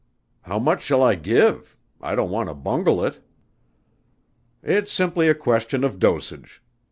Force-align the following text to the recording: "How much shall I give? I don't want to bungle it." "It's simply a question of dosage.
"How 0.41 0.57
much 0.57 0.81
shall 0.81 1.03
I 1.03 1.13
give? 1.13 1.77
I 2.01 2.15
don't 2.15 2.31
want 2.31 2.49
to 2.49 2.55
bungle 2.55 3.05
it." 3.05 3.21
"It's 4.63 4.91
simply 4.91 5.27
a 5.29 5.35
question 5.35 5.83
of 5.83 5.99
dosage. 5.99 6.59